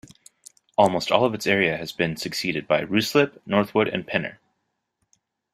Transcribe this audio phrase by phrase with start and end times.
[0.79, 4.39] Almost all of its area has been succeeded by Ruislip, Northwood and Pinner.